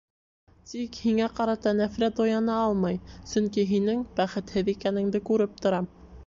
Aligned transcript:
Тик 0.69 0.95
һиңә 1.01 1.27
ҡарата 1.39 1.73
нәфрәт 1.79 2.21
уяна 2.25 2.55
алмай, 2.63 2.97
сөнки 3.33 3.67
һинең 3.73 4.03
бәхетһеҙ 4.21 4.73
икәнеңде 4.75 5.23
күреп 5.31 5.63
торам. 5.67 5.93